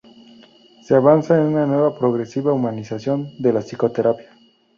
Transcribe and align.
Se 0.81 0.95
avanza 0.95 1.35
en 1.37 1.43
una 1.43 1.67
nueva 1.67 1.95
progresiva 1.95 2.51
humanización 2.51 3.35
de 3.37 3.53
la 3.53 3.59
psicoterapia. 3.61 4.35